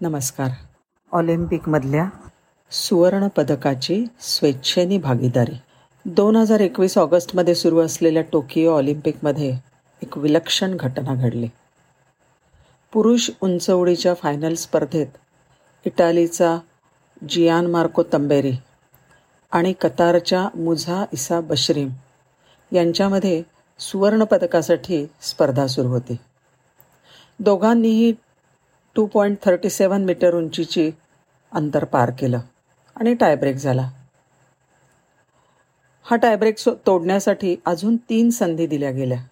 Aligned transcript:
नमस्कार. 0.00 0.50
ऑलिम्पिकमधल्या 1.12 2.08
सुवर्णपदकाची 2.70 4.04
स्वेच्छेनी 4.20 4.98
भागीदारी. 4.98 5.54
दोन 6.04 6.36
हजार 6.36 6.60
एकवीस 6.60 6.98
ऑगस्टमध्ये 6.98 7.54
सुरू 7.54 7.78
असलेल्या 7.80 8.22
टोकियो 8.22 8.76
ऑलिम्पिकमध्ये 8.76 9.56
एक 10.02 10.18
विलक्षण 10.18 10.76
घटना 10.76 11.14
घडली. 11.14 11.48
पुरुष 12.92 13.30
उंचवडीच्या 13.40 14.14
फायनल 14.14 14.54
स्पर्धेत 14.54 15.06
इटालीचा 15.84 16.58
जियान 17.28 17.66
मार्को 17.66 18.02
तंबेरी 18.12 18.52
आणि 19.52 19.72
कतारच्या 19.72 20.48
मुझा 20.54 21.04
इसा 21.12 21.40
बशरीम 21.40 21.88
यांच्यामध्ये 22.72 23.42
सुवर्णपदकासाठी 23.78 25.06
स्पर्धा 25.20 25.66
सुरू 25.66 25.88
होती. 25.88 26.16
दोघांनीही 27.40 28.12
two 28.96 29.06
point 29.06 29.36
thirty 29.42 29.70
seven 29.70 30.04
metre 30.04 30.34
उंचीची 30.34 30.90
अंतर 31.52 31.84
पार 31.84 32.10
केलं 32.18 32.38
आणि 32.96 33.14
टायब्रेक 33.14 33.56
झाला. 33.56 33.90
हा 36.02 36.16
टायब्रेक 36.16 36.58
सो 36.58 36.74
तोडण्यासाठी 36.86 37.56
अजून 37.66 37.96
तीन 37.96 38.30
संधी 38.30 38.66
दिल्या 38.66 38.90
गेल्या. 38.90 39.24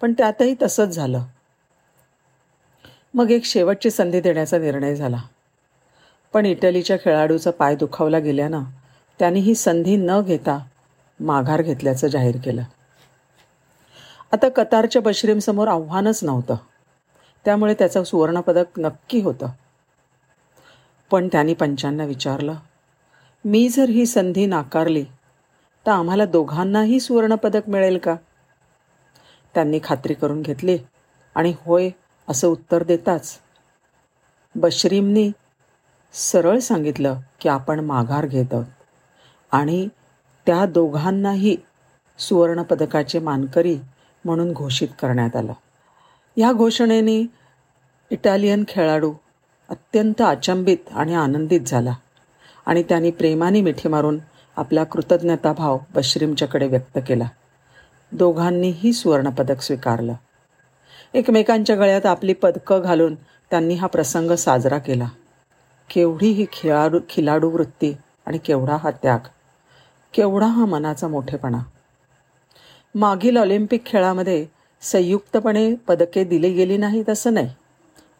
पण 0.00 0.12
त्यातही 0.12 0.54
तसंच 0.62 0.88
झालं. 0.88 1.22
मग 3.14 3.30
एक 3.30 3.44
शेवटची 3.44 3.90
संधी 3.90 4.20
देण्याचा 4.20 4.58
निर्णय 4.58 4.94
झाला. 4.94 5.22
पण 6.32 6.46
इटलीच्या 6.46 6.96
खेळाडूचा 6.96 7.50
पाय 7.50 7.76
दुखावला 7.76 8.18
गेल्यानं 8.18 8.62
त्यांनी 9.18 9.40
ही 9.40 9.54
संधी 9.54 9.96
न 9.96 10.20
घेता 10.20 10.66
माघार 11.20 11.62
घेतल्याचं 11.62 12.08
जाहीर 12.08 12.36
केलं. 12.44 12.62
आता 14.32 14.48
कतारच्या 14.48 15.02
बश्रीमसमोर 15.02 15.68
आव्हानच 15.68 16.24
नव्हतं. 16.24 16.56
त्यामुळे 17.44 17.74
त्याचं 17.74 18.04
सुवर्णपदक 18.04 18.78
नक्की 18.78 19.20
होतं. 19.20 19.46
पण 21.10 21.28
त्यांनी 21.28 21.54
पंचांना 21.54 22.04
विचारलं 22.04 22.54
मी 23.44 23.68
जर 23.68 23.88
ही 23.88 24.06
संधी 24.06 24.46
नाकारली 24.46 25.04
तर 25.86 25.90
आम्हाला 25.90 26.24
दोघांनाही 26.24 27.00
सुवर्णपदक 27.00 27.68
मिळेल 27.68 27.98
का? 27.98 28.14
त्यांनी 29.54 29.80
खात्री 29.84 30.14
करून 30.14 30.42
घेतली 30.42 30.78
आणि 31.34 31.54
होय 31.66 31.90
असं 32.28 32.48
उत्तर 32.48 32.82
देताच 32.82 33.38
बश्रीमनी 34.54 35.30
सरळ 36.12 36.58
सांगितलं 36.58 37.20
की 37.40 37.48
आपण 37.48 37.80
माघार 37.80 38.26
घेत 38.26 38.52
आहोत 38.52 38.64
आणि 39.52 39.88
त्या 40.46 40.66
दोघांनाही 40.66 41.56
सुवर्णपदकाचे 42.18 43.18
मानकरी 43.18 43.78
म्हणून 44.24 44.52
घोषित 44.52 44.88
करण्यात 45.00 45.36
आलं. 45.36 45.52
या 46.40 46.52
घोषणेने 46.52 47.26
इटालियन 48.10 48.64
खेळाडू 48.68 49.14
अत्यंत 49.68 50.22
अचंबित 50.22 50.76
आणि 50.92 51.14
आनंदित 51.14 51.60
झाला 51.60 51.94
आणि 52.66 52.82
त्यांनी 52.82 53.10
प्रेमाने 53.10 53.60
मिठी 53.60 53.88
मारून 53.88 54.18
आपला 54.56 54.84
कृतज्ञताभाव 54.84 55.78
बश्रीमच्याकडे 55.94 56.66
व्यक्त 56.66 56.98
केला. 57.08 57.28
दोघांनीही 58.12 58.92
सुवर्णपदक 58.92 59.60
स्वीकारलं. 59.60 60.12
एकमेकांच्या 61.14 61.76
गळ्यात 61.76 62.06
आपली 62.06 62.32
पदकं 62.32 62.80
घालून 62.80 63.14
त्यांनी 63.50 63.74
हा 63.74 63.86
प्रसंग 63.86 64.30
साजरा 64.30 64.78
केला. 64.78 65.08
केवढी 65.90 66.30
ही 66.30 66.46
खेळाडू 66.52 67.00
खिलाडू 67.08 67.50
वृत्ती 67.50 67.96
आणि 68.26 68.38
केवढा 68.38 68.76
हा 68.76 68.90
त्याग. 68.90 69.18
केवढा 70.14 70.46
हा 70.46 70.64
मनाचा 70.64 71.08
मोठेपणा. 71.08 71.58
मागील 72.94 73.36
ऑलिम्पिक 73.36 73.86
खेळामध्ये 73.86 74.46
संयुक्तपणे 74.82 75.74
पदके 75.74 76.24
दिली 76.24 76.52
गेली 76.52 76.76
नाहीत 76.76 77.10
असं 77.10 77.34
नाही. 77.34 77.48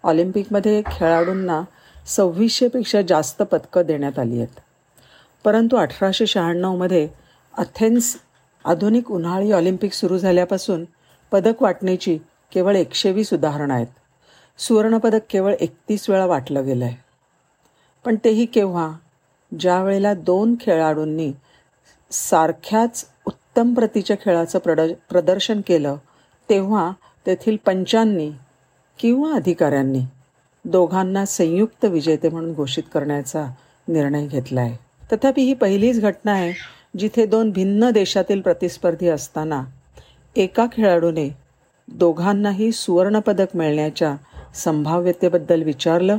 ऑलिम्पिकमध्ये 0.04 0.82
खेळाडूंना 0.86 1.62
सव्वीसशेपेक्षा 2.06 3.02
जास्त 3.02 3.42
पदकं 3.42 3.82
देण्यात 3.82 4.18
आली 4.18 4.36
आहेत. 4.36 4.60
परंतु 5.44 5.76
अठराशे 5.76 6.26
शहाण्णवमध्ये 6.26 7.08
अथेन्स 7.58 8.16
आधुनिक 8.64 9.10
उन्हाळी 9.10 9.52
ऑलिम्पिक 9.52 9.92
सुरू 9.92 10.18
झाल्यापासून 10.18 10.84
पदक 11.32 11.62
वाटण्याची 11.62 12.18
केवळ 12.52 12.76
एकशे 12.76 13.12
वीस 13.12 13.32
उदाहरणं 13.32 13.74
आहेत. 13.74 13.86
सुवर्णपदक 14.58 15.20
केवळ 15.30 15.54
एकतीस 15.60 16.10
वेळा 16.10 16.26
वाटलं 16.26 16.64
गेलं 16.64 16.84
आहे 16.84 16.96
पण 18.04 18.16
तेही 18.24 18.46
केव्हा? 18.46 18.90
ज्या 19.52 19.82
वेळेला 19.82 20.14
दोन 20.14 20.54
खेळाडूंनी 20.60 21.32
सारख्याच 22.10 23.06
उत्तम 23.26 23.74
प्रतीच्या 23.74 24.16
खेळाचं 24.16 24.58
प्रड 24.58 24.80
प्रदर्शन 25.10 25.60
केलं 25.66 25.96
तेव्हा 26.50 26.90
तेथील 27.26 27.56
पंचांनी 27.66 28.30
किंवा 28.98 29.34
अधिकाऱ्यांनी 29.34 30.00
दोघांना 30.64 31.24
संयुक्त 31.24 31.84
विजेते 31.84 32.28
म्हणून 32.28 32.52
घोषित 32.52 32.82
करण्याचा 32.94 33.46
निर्णय 33.88 34.26
घेतला 34.26 34.60
आहे 34.60 34.76
तथापि 35.12 35.42
ही 35.42 35.54
पहिलीच 35.54 36.00
घटना 36.00 36.32
आहे 36.32 36.52
जिथे 36.98 37.26
दोन 37.26 37.50
भिन्न 37.50 37.90
देशातील 37.90 38.40
प्रतिस्पर्धी 38.40 39.08
असताना 39.08 39.62
एका 40.36 40.66
खेळाडूने 40.72 41.36
दोघांनाही 41.88 42.72
सुवर्णपदक 42.72 43.46
मिळण्याच्या 43.54 44.16
संभाव्यतेबद्दल 44.54 45.62
विचारलं 45.62 46.18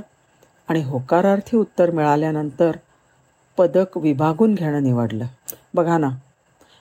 आणि 0.67 0.83
होकारार्थी 0.83 1.57
उत्तर 1.57 1.91
मिळाल्यानंतर 1.91 2.71
पदक 3.57 3.97
विभागून 3.97 4.55
घेणं 4.55 4.83
निवडलं. 4.83 5.25
बघा 5.73 5.97
ना 5.97 6.09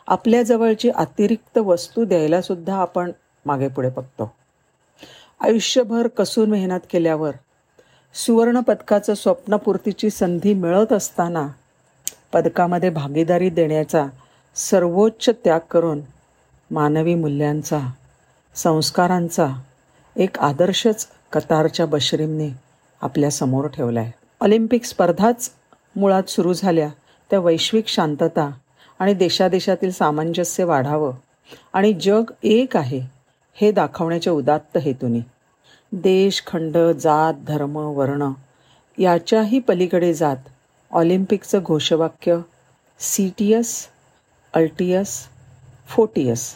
आपल्याजवळची 0.06 0.91
अतिरिक्त 0.91 1.59
वस्तू 1.59 2.05
द्यायलासुद्धा 2.05 2.77
आपण 2.77 3.10
मागे 3.47 3.69
पुढे 3.69 3.89
बघतो. 3.89 4.31
आयुष्यभर 5.41 6.06
कसून 6.06 6.51
मेहनत 6.51 6.81
केल्यावर 6.91 7.33
सुवर्णपदकाचं 8.15 9.15
स्वप्नपूर्तीची 9.15 10.11
संधी 10.11 10.55
मिळत 10.55 10.93
असताना 10.93 11.47
पदकामध्ये 12.33 12.91
भागीदारी 12.91 13.51
देण्याचा 13.51 14.06
सर्वोच्च 14.56 15.28
त्याग 15.45 15.61
करून 15.71 16.01
मानवी 16.71 17.15
मूल्यांचा 17.15 17.78
संस्कारांचा 18.55 19.47
एक 20.17 20.39
आदर्शच 20.39 21.07
कतारच्या 21.33 21.87
बशरीमने 21.87 22.49
आपल्यासमोर 23.03 23.67
ठेवला 23.67 24.01
आहे 24.01 24.12
ऑलिम्पिक 24.41 24.84
स्पर्धाच 24.84 25.51
मुळात 25.97 26.31
सुरू 26.31 26.53
झाल्या 26.53 26.89
त्या 27.31 27.39
वैश्विक 27.39 27.89
शांतता 27.89 28.51
आणि 28.99 29.15
देशादेशातील 29.15 29.91
सामंजस्य 29.91 30.65
वाढावं 30.65 31.12
आणि 31.72 31.93
जग 31.93 32.31
एक 32.43 32.77
आहे 32.77 33.01
हे 33.60 33.72
दाखवण्याच्या 33.72 34.32
उदात्त 34.32 34.78
हेतूने. 34.78 35.21
देश 35.93 36.43
खंड 36.47 36.76
जात 36.76 37.34
धर्म 37.48 37.76
वर्ण 37.76 38.31
याच्याही 38.98 39.59
पलीकडे 39.59 40.15
जात 40.15 40.37
ऑलिम्पिकचं 40.91 41.60
घोषवाक्य 41.62 42.38
सीटीएस 42.98 43.87
अल्टियस 44.54 45.26
फोटियस 45.88 46.54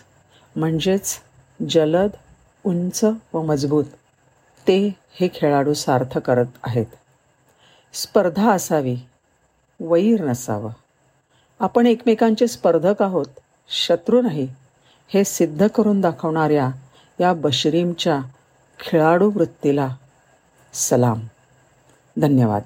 म्हणजेच 0.57 1.17
जलद 1.71 2.11
उंच 2.65 3.05
व 3.33 3.43
मजबूत. 3.43 3.85
ते 4.67 4.79
हे 5.21 5.29
खेळाडू 5.35 5.75
सार्थ 5.75 6.19
करत 6.19 6.47
आहेत. 6.63 6.87
स्पर्धा 7.93 8.51
असावी 8.51 8.97
वैर 9.81 10.25
नसावं. 10.25 10.71
आपण 11.61 11.87
एकमेकांचे 11.87 12.47
स्पर्धक 12.47 13.03
आहोत 13.03 13.27
शत्रू 13.69 14.23
नाही 14.23 14.49
हे 15.09 15.25
सिद्ध 15.25 15.67
करून 15.67 16.01
दाखवणाऱ्या 16.01 16.71
या 17.21 17.33
बशरीमच्या 17.33 18.21
खेळाडू 18.81 19.31
वृत्तीला 19.31 19.97
सलाम. 20.73 21.21
धन्यवाद. 22.21 22.63